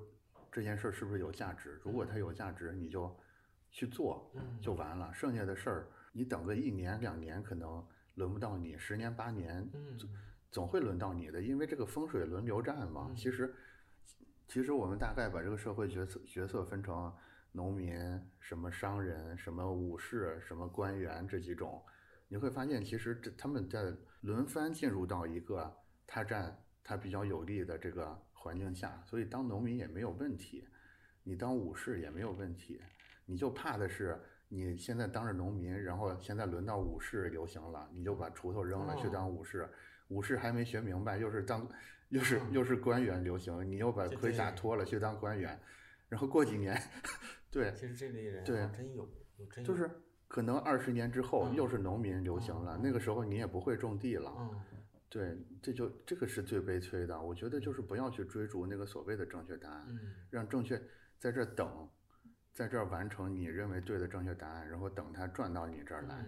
[0.52, 3.18] 这件事儿是不是有价值，如果它有价值，你就
[3.72, 9.68] 去做就完了，剩下的事儿你等个一年两年可能轮不到你，十年八年。
[10.52, 10.68] 总。
[10.68, 13.14] 会轮到你的，因为这个风水轮流转嘛。
[13.16, 13.54] 其实，
[14.48, 17.14] 其实我们大概把这个社会角色角色分成
[17.52, 17.98] 农民、
[18.40, 21.84] 什么商人、什么武士、什么官员这几种，
[22.28, 30.68] 你会发现，其实这他们在轮番进入到一个他占他比较有利的这个环境下，所以当农民也没有问题，
[31.24, 32.82] 你当武士也没有问题，
[33.26, 39.70] 你就怕的是你现在当着农民，然后现在轮到武士流行了，你就把锄头扔了去当武士。
[40.10, 41.70] 武士还没学明白，又是当，
[42.10, 45.60] 又是又是官员流行，你又把盔甲脱了去当官员，
[46.08, 46.76] 然后过几年，
[47.52, 49.90] 对，其实这类人对真有，有真有，就是
[50.28, 54.32] 可能二十年之后又是农民流行了，那个时候你也不会种地了，
[55.10, 57.20] 对，这就这个是最悲催的。
[57.20, 59.88] 我觉得就是不要去追逐那个所谓的正确答案，
[60.30, 60.80] 让正确
[61.18, 61.90] 在这等，
[62.54, 66.24] 在这完成你认为对的正确答案，然后等它转到你这儿来，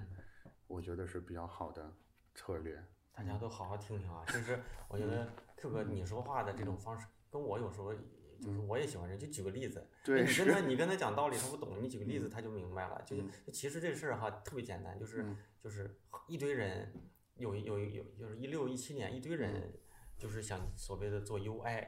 [0.65, 1.93] 我觉得是比较好的
[2.33, 2.83] 策略。
[3.13, 4.23] 大家都好好听听啊！
[4.25, 4.57] 就是
[4.87, 7.93] 我觉得 Q 哥你说话的这种方式，跟我有时候
[8.41, 9.15] 就是我也喜欢这。
[9.15, 13.01] 就举个例子，你跟他 你跟他讲道理，他不懂，你举个例子他就明白了。
[13.05, 15.25] 就是其实这事儿哈特别简单，就是
[15.59, 16.91] 就是一堆人
[17.35, 19.71] 有有有就是一六一七年一堆人
[20.17, 21.83] 就是想所谓的做 UI，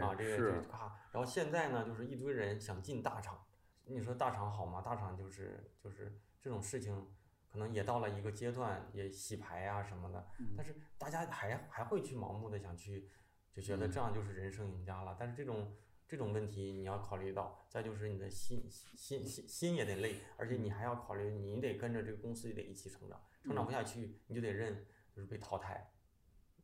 [0.00, 3.44] 啊这个这个啊，然后现在呢就是一堆人想进大厂，
[3.84, 4.80] 你说大厂好吗？
[4.80, 7.06] 大厂就是就是这种事情。
[7.52, 10.24] 可能也到了一个阶段，也洗牌啊什么的，
[10.56, 13.10] 但是大家还还会去盲目的想去，
[13.52, 15.16] 就觉得这样就是人生赢家了。
[15.18, 15.76] 但是这种
[16.10, 25.92] 这种问题你要考虑到，再就是你的心心心心也得累，而且你还要考虑，你得跟着这个公司也得一起成长，成长不下去你就得认，就是被淘汰。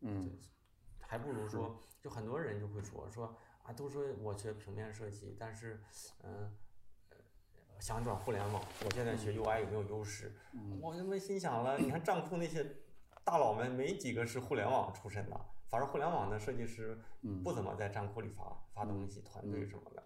[0.00, 0.37] 嗯，
[0.98, 5.80] 还不如说，就很多人就会说说啊，都说我学平面设计，但是
[6.24, 6.52] 嗯。
[7.78, 10.35] 想转互联网，我现在学 UI 有没有优势？
[10.80, 12.64] 我他妈心想了，你看账库那些
[13.22, 16.98] 大佬们没几个是互联网出身的，反而互联网的设计师
[17.42, 20.02] 不怎么在账库里发发东西，团队什么的。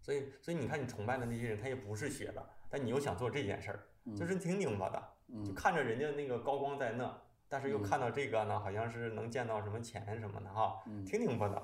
[0.00, 3.80] 所以，所以你看你崇拜的那些人，他也不是学的，但你又想做这件事儿，
[4.16, 5.02] 就是挺拧巴的。
[5.44, 11.60] 就看着人家那个高光在那，但是又看到这个呢，好像是能见到什么钱什么的哈，挺拧巴的。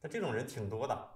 [0.00, 1.08] 但这种人挺多的。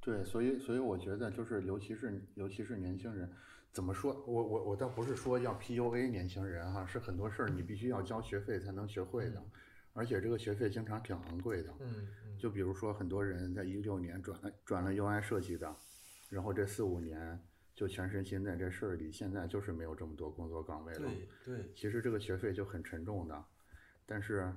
[0.00, 3.28] 对，所以所以我觉得就是，尤其是尤其是年轻人，
[3.72, 4.14] 怎么说？
[4.26, 9.42] 我我我倒不是说要 PUA 年轻人哈，是很多事儿你必须要交学费才能学会的，
[9.92, 11.74] 而且这个学费经常挺昂贵的。
[11.80, 15.76] 嗯就比如说很多人在一六年转了转了 UI 设计的，
[16.30, 17.38] 然后这四五年
[17.74, 21.00] 就全身心在这事儿里，现在就是没有这么多工作岗位了。
[21.00, 21.72] 对对。
[21.74, 23.44] 其实这个学费就很沉重的，
[24.06, 24.50] 但是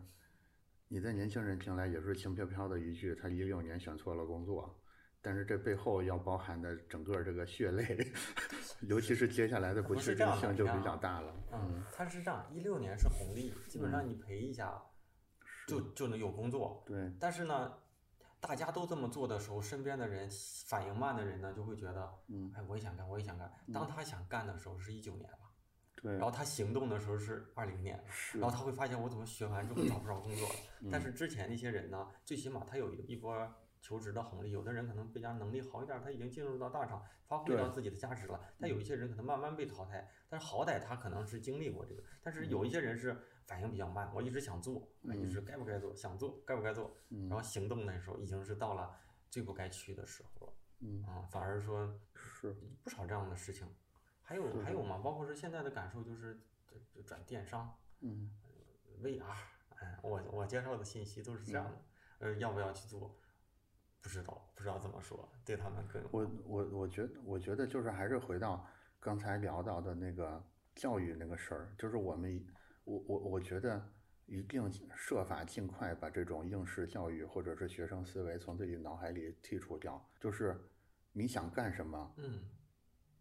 [0.88, 4.80] 你在年轻人听来也是轻飘飘的一句，他一六年选错了工作。
[5.22, 7.98] 但是这背后要包含的整个这个血泪，
[8.88, 11.34] 尤其是接下来的不确定性就比较大了。
[11.52, 14.82] 嗯，它是这样，一六年是红利，基本上你赔一下，
[15.68, 16.84] 就就能有工作。
[16.86, 17.12] 对。
[17.20, 17.74] 但是呢，
[18.40, 20.30] 大家都这么做的时候，身边的人
[20.66, 22.10] 反应慢的人呢，就会觉得，
[22.56, 23.52] 哎，我也想干，我也想干。
[23.74, 25.38] 当他想干的时候是一九年了，
[26.02, 26.14] 对。
[26.14, 30.56] 然后他行动的时候是二零年，然后他会发现我怎么学完之后找不着工作了。
[30.92, 33.34] 但是之前那些人呢，最起码他有一波。
[33.84, 38.40] 求职的红利，有的人可能比较能力好一点，他已经进入到大厂，发挥到自己的价值了。
[38.58, 42.02] 但有一些人可能慢慢被淘汰，但是好歹他可能是经历过这个。
[42.22, 43.16] 但是有一些人是
[43.46, 48.98] 反应比较慢，我一直想做，一直该不该做，想做该不该做，然后行动的时候已经是到了
[49.30, 50.54] 最不该去的时候了。
[50.80, 53.68] 嗯啊，反而说是不少这样的事情。
[54.22, 54.98] 还有还有吗？
[55.00, 56.40] 包括说现在的感受就是
[57.06, 58.32] 转电商，嗯
[59.02, 59.26] ，VR，
[59.76, 61.78] 哎，我我接受的信息都是这样的。
[62.20, 63.14] 呃，要不要去做？
[64.04, 66.04] 不知道，不知道怎么说，对他们更。
[66.12, 68.68] 我我我觉得，我觉得就是还是回到
[69.00, 72.46] 刚才聊到的那个教育那个事儿，就是我们，
[72.84, 73.82] 我我我觉得
[74.26, 80.06] 一定设法尽快把这种应试教育或者是学生思维从自己脑海里剔除掉。
[80.20, 80.60] 就是
[81.14, 82.42] 你想干什么，嗯，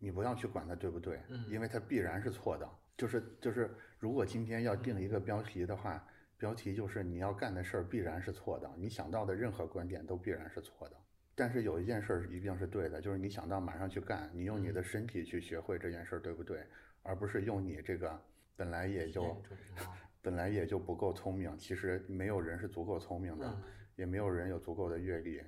[0.01, 2.69] 你不要去管它对不对，嗯，因为它必然是错的。
[2.97, 6.05] 就是就是，如果今天要定一个标题的话。
[6.43, 10.97] 标题就是你要干的事儿必然是错的，你想到的任何观点都必然是错的。
[11.37, 16.67] 但是有一件事儿一定是对的，就是你想到马上去干，你用你的身体去学会这件事儿，对不对？
[17.05, 18.21] 而不是用你这个
[18.57, 19.41] 本来也就
[20.21, 23.47] 本来也就不够聪明，其实没有人是足够聪明的，
[23.95, 25.41] 也没有人有足够的阅历，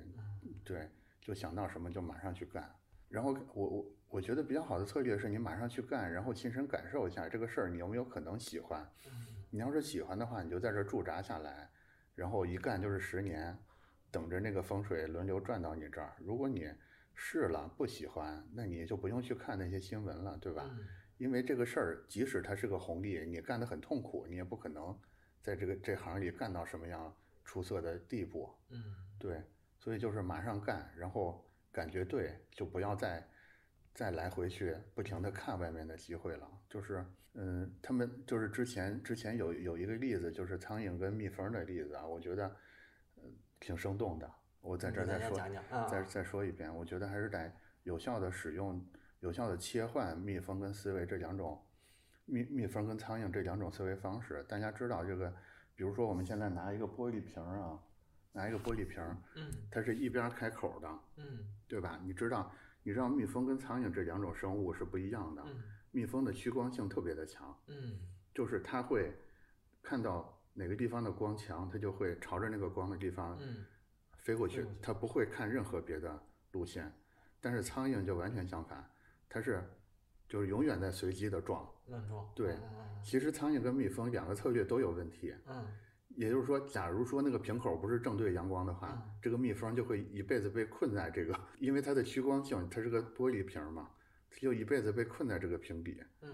[0.63, 0.89] 对，
[1.21, 2.73] 就想到什么就马上去干。
[3.09, 8.89] 然后我我我觉得比较好的策略是你马上去干，然后亲身感受一下这个事儿，你有没有可能喜欢？
[9.55, 11.71] 你要是喜欢的话，你就在这驻扎下来，
[12.17, 13.57] 然后一干就是十年，
[14.11, 16.17] 等着那个风水轮流转到你这儿。
[16.19, 16.69] 如果你
[17.15, 20.69] 试了不喜欢，那你就不用去看那些新闻了，对吧？
[21.19, 24.99] 因为这个事儿，即使它是个红利，你干得很痛苦，你也不可能
[25.41, 28.53] 在这个这行里干到什么样出色的地步。
[28.71, 28.83] 嗯，
[29.21, 29.41] 对，
[29.79, 33.25] 所以就是马上干，然后感觉对，就不要再
[33.95, 37.05] 再来回去不停的看外面的机会了，就是。
[37.37, 42.55] 嗯，他们就是之前之前有有一个例子，就是苍蝇跟蜜蜂的例子啊，我觉得，
[43.59, 44.31] 挺生动的。
[44.61, 45.37] 我在这儿再说，
[45.91, 47.53] 再再说一遍，我觉得还是得
[47.83, 48.81] 有效的使用、
[49.19, 51.61] 有效的切换蜜蜂跟思维这两种，
[52.25, 54.45] 蜜蜜蜂跟苍蝇这两种思维方式。
[54.49, 55.29] 大家知道这个，
[55.75, 57.77] 比如说我们现在拿一个玻璃瓶啊，
[58.31, 59.03] 拿一个玻璃瓶，
[59.35, 62.01] 嗯，它是一边开口的，嗯，对吧？
[62.05, 62.55] 你知道，
[62.85, 65.45] 你知道蜜蜂跟苍蝇这两种生物是不一样的。
[65.91, 67.99] 蜜蜂的趋光性特别的强，嗯，
[68.35, 69.13] 就是它会
[69.83, 73.39] 看到哪个地方的光强，它就会朝着那个光的地方
[74.19, 76.93] 飞过去，它不会看任何别的路线。
[77.41, 78.89] 但是苍蝇就完全相反，
[79.29, 79.63] 它是
[80.29, 82.29] 就是永远在随机的撞，乱撞。
[82.35, 82.59] 对，
[83.03, 85.35] 其实苍蝇跟蜜蜂两个策略都有问题。
[85.47, 85.67] 嗯，
[86.17, 93.91] 也就是说，假如说那个瓶口不是正对阳光的话，这个蜜蜂就会一辈子被困在这个，因为它的趋光性，它是个玻璃瓶嘛。
[94.37, 96.29] 它就一辈子被困在这个瓶底，嗯，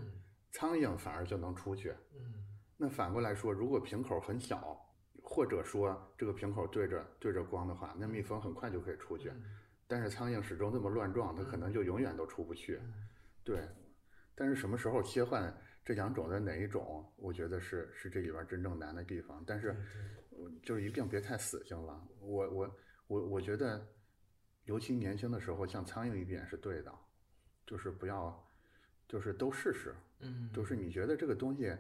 [0.53, 2.33] 苍蝇反而就能出去，嗯，
[2.79, 4.75] 那反过来说，如果瓶口很小，
[5.23, 9.31] 或者说这个瓶口对着对着光的话，那蜜蜂很快就可以出去，
[9.87, 12.81] 但是苍蝇始终这么乱撞，它可能就永远都出不去，
[13.45, 13.69] 对，
[14.35, 15.55] 但是什么时候切换
[15.91, 19.75] 这两种的哪一种，我觉得是是这里边真正难的地方，但是，
[20.63, 22.77] 就是一定别太死性了，我我
[23.09, 23.85] 我我觉得，
[24.67, 26.95] 尤其年轻的时候，像苍蝇一点是对的。
[27.67, 28.49] 就是不要，
[29.09, 31.77] 就是都试试，嗯，就是你觉得这个东西，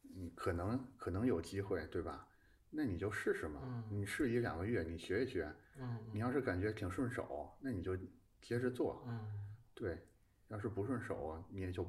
[0.00, 2.26] 你可能可能有机会，对吧？
[2.70, 7.94] 那你就试试嘛，你试一两个月，你学一学，嗯，你要是感觉挺顺手，那你就
[8.40, 9.20] 接着做，嗯，
[9.74, 9.98] 对，
[10.48, 11.86] 要是不顺手，你也就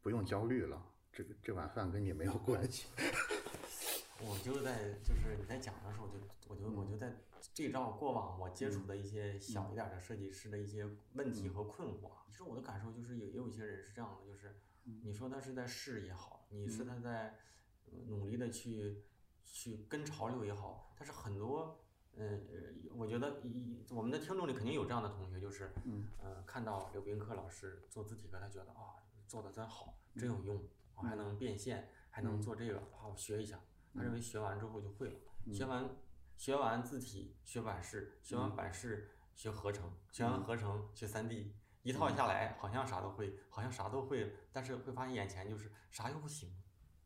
[0.00, 0.80] 不用焦虑了，
[1.12, 2.86] 这个这碗饭跟你没有关系。
[4.20, 6.18] 我就在就是你在讲的时候，我就
[6.48, 7.12] 我就我就在。
[7.54, 17.36] 对照过往我接触的一些小一点的设计师的一些问题和困惑，其实我的感受就是也也有一些人是这样的，就是你说他是在试也好，你是他在
[18.06, 19.02] 努力的去
[19.44, 21.80] 去跟潮流也好，但是很多
[22.16, 22.40] 嗯
[22.94, 26.06] 我觉得一我们的听众里肯定有这样的同学，就是嗯。
[26.46, 30.62] 看到刘宾客老师做字体课，他觉得啊做的真好，真有用，
[30.98, 33.58] 我还能变现，还能做这个，好我学一下，
[33.94, 35.18] 他认为学完之后就会了，
[35.52, 35.88] 学完。
[36.36, 46.54] 学完字体学版式，学完版式学合成，学完合成学三 D，一套下来好像啥都会，好像啥都会，但是会发现眼前就是啥又不行。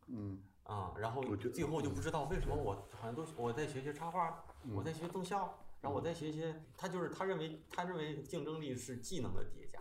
[0.09, 0.43] 嗯。
[0.65, 9.81] 啊，然后最后就不知道为什么我好像都我在学学插画，我在学动效，然后我在学些，他就是他认为他认为竞争力是技能的叠加，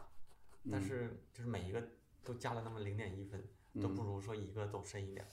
[0.71, 1.85] 但是就是每一个
[2.23, 3.45] 都加了那么零点一分，
[3.79, 5.25] 都不如说一个走深一点。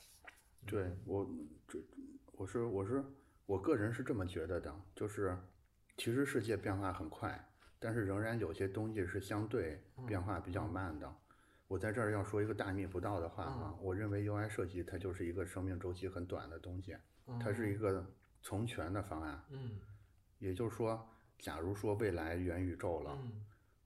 [0.66, 1.26] 对我
[1.66, 1.78] 这
[2.32, 3.04] 我是我是。
[3.46, 5.34] 我个人是这么觉得的，就是
[5.96, 7.48] 其实世界变化很快，
[7.78, 11.10] 但是仍然有些东西是相对变化比较慢的。
[11.66, 16.94] 我在这儿要说一个大逆不道的话啊，我认为 UI 设计它就是一个生命周期很短的东西，
[17.40, 18.04] 它是一个
[18.42, 19.42] 从权的方案。
[19.48, 19.80] 嗯，
[20.38, 23.18] 也就是说，假如说未来元宇宙了，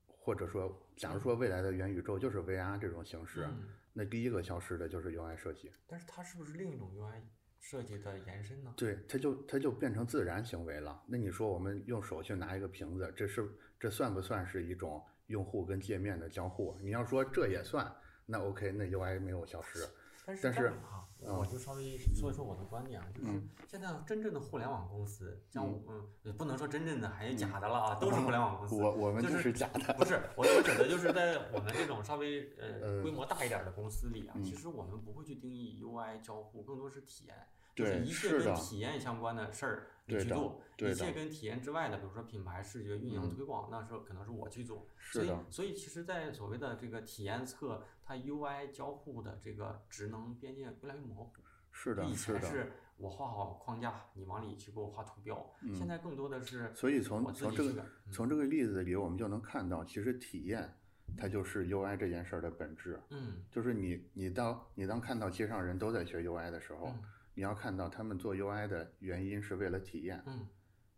[0.09, 3.49] 或者说假如说未来的元宇宙就是 VR 这种形式，
[3.93, 5.71] 那第一个消失的就是 UI 设计。
[5.87, 7.21] 但是它是不是另一种 UI
[7.61, 8.75] 设计的延伸呢？
[8.77, 11.03] 对，它就它就变成自然行为了。
[11.07, 16.77] 那你说我们用手去拿一个瓶子，这是这算不算是一种用户跟界面的交互？
[16.81, 17.95] 你要说这也算，
[18.27, 19.87] 那 OK，那 UI 没有消失。
[20.25, 23.31] 但是哈，我就稍微说一说我的观点啊，就是
[23.69, 28.75] 现在真正的互联网公司，像嗯，也不能说真正的，还有假的了啊，都是互联网公司。
[28.75, 29.95] 我我们就是假的。
[29.95, 37.37] 不是，我我指的就是在我们这种稍微 呃规模大一点的公司里啊，其实我们不会去定义 UI 交互，更多是体验。
[37.75, 44.87] 就是一切跟体验相关的事儿你去做，一切跟体验之外的，比如说品牌视觉运营推广，那时候可能是我去做。
[44.99, 51.33] 所以，所以其实，在所谓的这个体验侧，它 UI 交互的这个职能边界越来越模糊。
[51.71, 56.71] 是的，以前是我画好框架，你往里去给我画图标，现在更多的是。
[56.75, 60.77] 所以从从这个从这个例子里，我们就能看到，其实体验
[61.17, 63.01] 它就是 UI 这件事儿的本质。
[63.11, 63.43] 嗯。
[63.51, 66.93] 就是你你当你当看到街上人都在学 UI 的时候。
[67.35, 70.47] 你要看到他们做 UI 的原因是为了体验，嗯，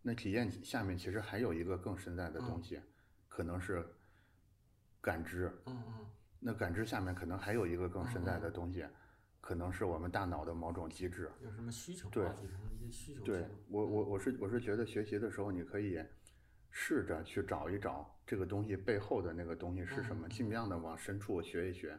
[0.02, 2.80] 那体验下面其实还有一个更深在的东西，
[3.28, 3.86] 可能是
[5.00, 6.06] 感知，嗯嗯，
[6.40, 8.84] 那感知下面可能还有一个更深在的东西，
[9.40, 11.30] 可能是我们大脑的某种机制。
[11.40, 12.08] 有什么需求？
[12.10, 12.28] 对，
[12.80, 13.24] 一些需求。
[13.24, 16.02] 对我我我是我是觉得学习的时候你可以
[16.70, 21.96] 试着去找一找这个东西背后的那个东西是什么，尽量的往深处学一学，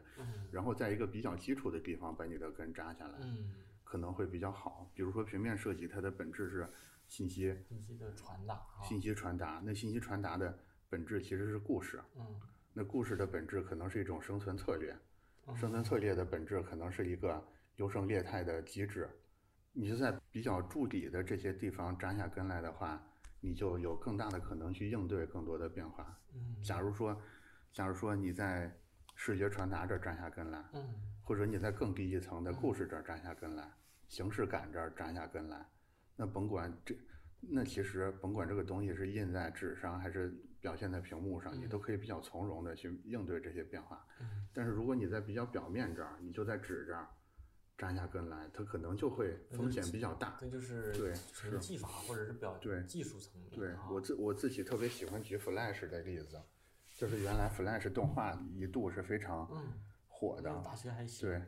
[0.50, 3.18] 然后在一个比较基础的地方把你的根扎下来。
[3.22, 3.50] 嗯。
[3.86, 6.68] 可能会比较好，比如说平面设计，它的本质是
[7.06, 9.62] 信息，信息的传达，信息传达。
[9.64, 10.58] 那信息传达的
[10.90, 12.40] 本质其实是故事，嗯，
[12.72, 14.94] 那故事的本质可能是一种生存策略，
[15.54, 17.42] 生存策略的本质可能是一个
[17.76, 19.08] 优胜劣汰的机制。
[19.72, 23.00] 你是在比较筑底的这些地方扎下根来的话，
[23.40, 26.18] 你就有更大的可能去应对更多的变化。
[26.34, 27.16] 嗯，假如说，
[27.72, 28.74] 假如说你在
[29.16, 30.94] 视觉传达这扎下根来，嗯。
[31.24, 33.68] 或者你在更低一层的故事这儿扎下根来，
[34.06, 35.66] 形式感这儿扎下根来，
[36.14, 36.96] 那甭管这，
[37.40, 44.06] 那其实甭管这个东西是印在纸上还是表现在屏幕上，你都可以比较从容的去应对这些变化。
[44.54, 47.08] 但是如果你在比较表面这儿，你就在纸这儿
[47.76, 50.36] 扎下根来，它可能就会风险比较大。
[50.40, 53.50] 这就是对纯技法或者是表对技术层面。
[53.50, 56.40] 对我自我自己特别喜欢举 Flash 的例子，
[56.96, 59.48] 就是原来 Flash 动画一度是非常。
[60.18, 61.28] 火的，大学还行。
[61.28, 61.42] 对，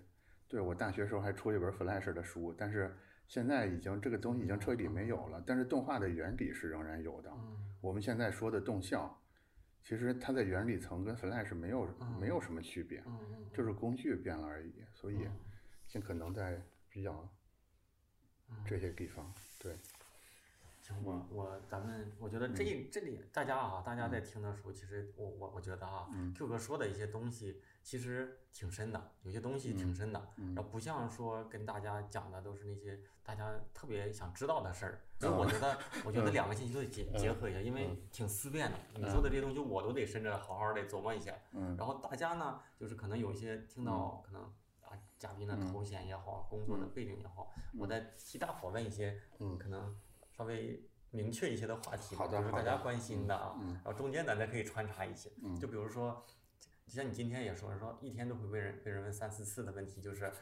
[0.47, 2.95] 对我大学时候还出了一本 Flash 的书，但是
[3.27, 5.43] 现在已经这个东西已经彻底没有了。
[5.47, 7.33] 但是动画的原理是仍然有的。
[7.81, 9.23] 我们现在说的动效，
[9.83, 11.89] 其实它在原理层跟 Flash 没有
[12.21, 13.03] 没有什么区别，
[13.55, 14.85] 就是工具变了而已。
[14.93, 15.27] 所以
[15.87, 17.27] 尽可能在比较
[18.67, 19.75] 这些地方，对。
[20.89, 27.61] 行，我我咱们我觉得这这里大家啊，大家在听的时候，其实我我我觉得啊，Q 哥说的一些东西。
[27.81, 30.21] 其实挺深的，有些东西挺深的，
[30.55, 35.01] 然后不像说跟大家讲的都是那些大家特别想知道的事儿。
[35.19, 38.77] 所以我觉得， 我觉得两个信息都得结结合一下，因为挺思辨的。
[38.95, 41.35] 你说的这些东西，我都得深着好好的琢磨一下。
[41.79, 44.43] 然后大家呢，就是可能有一些听到可能
[44.83, 49.19] 啊，嘉宾的头衔也好，工作的背景也好，我再替大伙问一些
[49.59, 49.97] 可能
[50.39, 53.59] 稍微明确一些的话题，就是大家关心的啊。
[53.61, 55.29] 然后中间咱再可以穿插一些，
[55.61, 56.25] 就比如说。
[56.87, 60.33] 就像你今天也说，说一天都会被人被人问三四次的问题，就是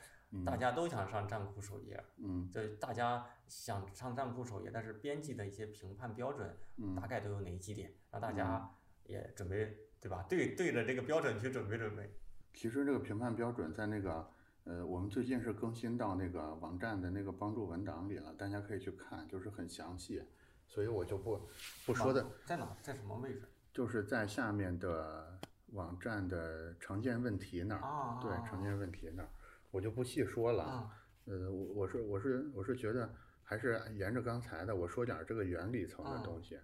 [0.45, 6.57] 大家都想上站酷首页，嗯，就大家想上站酷首页，但是编辑的一些评判标准，
[6.95, 8.71] 大概都有哪几点，让大家
[9.07, 10.25] 也准备对吧？
[10.29, 12.09] 对对着这个标准去准备准备。
[12.55, 14.31] 其实这个评判标准在那个
[14.67, 20.23] 呃，我们最近是更新到那个网站的那个帮助文档里了，大家可以去看，就是很详细，
[20.69, 21.41] 所以我就不
[21.87, 22.27] 不说的。
[22.45, 22.77] 在哪？
[22.83, 23.43] 在什么位置？
[23.73, 25.41] 就是在下面的。
[25.73, 29.29] 网站的常见问题那儿，对常见问题那儿，
[29.73, 30.89] 我就不细说了。
[31.25, 36.57] 呃，我我是我是我是觉得还是沿着刚才的，我说点这个原理层的东西，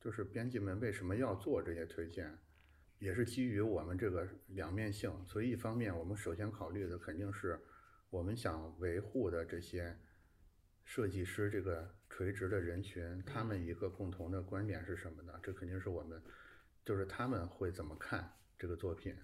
[0.00, 2.36] 就是编辑们为什么要做这些推荐，
[2.98, 5.12] 也是基于我们这个两面性。
[5.26, 7.60] 所以一方面，我们首先考虑的肯定是
[8.10, 9.96] 我们想维护的这些
[10.84, 15.32] 设计师这个垂直的人群，他们一个共同的观点是什么呢？
[15.42, 16.22] 这肯定是我们，
[16.84, 18.32] 就是他们会怎么看。
[18.58, 19.14] 这个作品，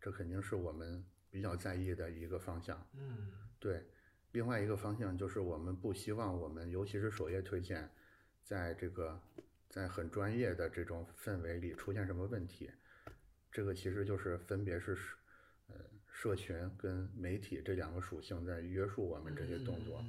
[0.00, 2.88] 这肯定是我们比较在意的一个方向。
[2.94, 3.84] 嗯，对。
[4.32, 7.90] 另外一个方向就是我们不希望我们，尤其是首页推荐，
[8.44, 9.20] 在这个
[9.68, 12.70] 在很专业的这种氛围里出现什么问题。
[13.58, 14.96] 这个其实就是分别是
[15.66, 15.74] 呃
[16.12, 20.00] 社群跟媒体这两个属性在约束我们这些动作。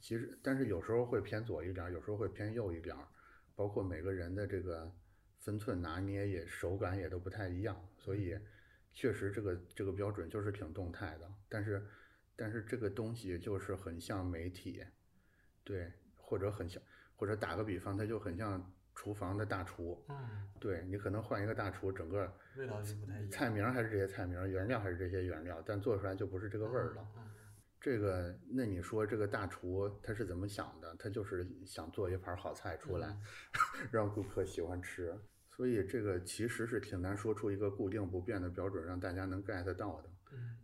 [0.00, 2.96] 其实，但是有时候会偏左一点，有时候会偏右一点，
[3.54, 4.92] 包括每个人的这个
[5.38, 8.36] 分寸拿捏也手感也都不太一样，所以
[8.92, 11.32] 确实这个这个标准就是挺动态的。
[11.48, 11.86] 但是
[12.34, 14.84] 但是这个东西就是很像媒体，
[15.62, 16.82] 对，或者很像，
[17.14, 20.04] 或者打个比方，它就很像厨房的大厨。
[20.08, 20.16] 嗯，
[20.58, 23.30] 对你可能换一个大厨，整个味道就不太一样。
[23.30, 27.06] 菜名还是这些菜名，原料还是这些原料，但做出来就不是这个味儿了。
[27.80, 30.96] 这个，那你说这个大厨他是怎么想的？
[30.98, 33.16] 他就是想做一盘好菜出来，
[33.92, 35.16] 让顾客喜欢吃。
[35.48, 40.10] 所以这个其实是挺难说出一个固定不变的标准，让大家能 get 到的。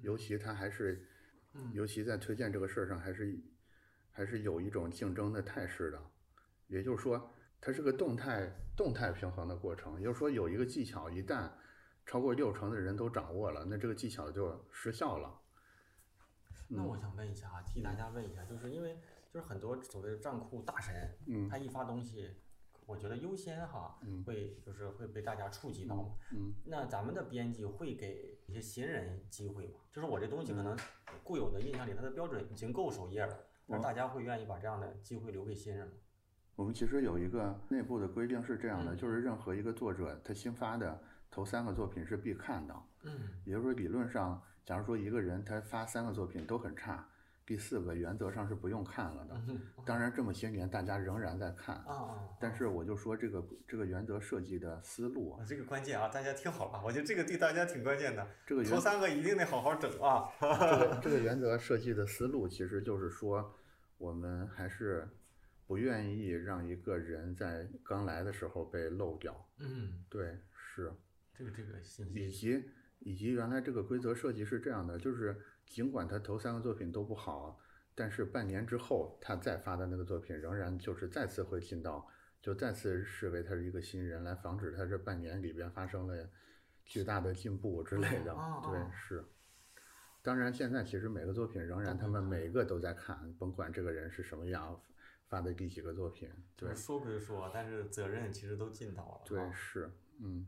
[0.01, 1.07] 尤其他还是，
[1.73, 3.39] 尤其在推荐这个事儿上，还是
[4.11, 6.03] 还是有一种竞争的态势的。
[6.67, 7.33] 也就是说，
[7.65, 9.97] 它是个动态动态平衡的过程。
[9.99, 11.51] 也就是说，有一个技巧，一旦
[12.05, 15.41] 超过六成的人都掌握了，那这个技巧就失效了。
[16.69, 18.99] 那我想问一下啊，替大家问一下，就是因为
[19.33, 22.37] 就是很多所谓的账库大神，嗯，他一发东西，
[22.85, 29.81] 我觉得优先哈，会就是会被大家触及到，嗯，那咱们的编辑会给一些新人机会吗？
[29.91, 30.77] 就是我这东西可能
[31.23, 35.95] 固有的印象里，它的标准已经够首页了，那大家会愿意把这样的机会留给新人吗？
[36.57, 41.01] 我们其实有一个内部的规定是这样的，就是任何一个作者他新发的
[41.31, 43.11] 头三个作品是必看的，嗯，
[43.45, 44.41] 也就是说理论上。
[44.65, 47.07] 假如说一个人他发三个作品都很差，
[47.45, 49.39] 第四个原则上是不用看了的。
[49.85, 51.77] 当然这么些年大家仍然在看。
[51.87, 55.45] 啊但是我就说这个这个原则设计的思路啊。
[55.47, 58.27] 这个关键啊，大家听好了，我觉得这个对大家挺关键的。
[58.47, 60.31] 这个头三个一定得好好整啊。
[60.41, 63.55] 这个这 个原则设计的思路其实就是说，
[63.99, 65.07] 我们还是
[65.67, 69.49] 不愿意让一个人在刚来的时候被漏掉。
[69.59, 70.93] 嗯，对，是。
[71.37, 72.15] 这个这个信息。
[72.15, 72.65] 以及。
[73.01, 77.61] 以及原来这个规则设计是这样的，就是尽管他头三个作品都不好，
[77.95, 82.09] 但是半年之后他再发的那个作品仍然就是再次会进到，
[82.41, 86.27] 就再次视为他是一个新人，来防止他这半年里边发生了
[86.87, 88.35] 巨大的进步之类的。
[88.63, 89.23] 对，是。
[90.23, 94.81] 当然现在其实每个作品仍然他们每一个都在看，甭管这个人是什么样，
[95.35, 96.31] 发的第几个作品。
[96.57, 96.75] 对。
[96.75, 99.21] 说归说，但是责任其实都尽到了。
[99.25, 100.47] 对，是，嗯。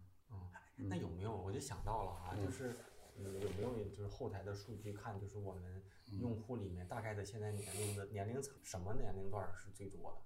[0.78, 1.34] 嗯那有没有？
[1.34, 2.74] 我就想到了哈，就是
[3.16, 5.82] 有没有就是后台的数据看，就是我们
[6.20, 10.18] 用户里面大概的现在年龄的年龄层，什么年龄段是最多的？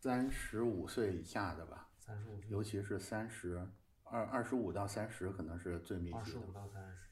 [0.00, 1.88] 三十五岁以下的吧。
[2.00, 2.40] 三十五。
[2.48, 3.64] 尤其是三十
[4.02, 6.18] 二二十五到三十，可能是最密集的。
[6.18, 6.98] 二十五到三十。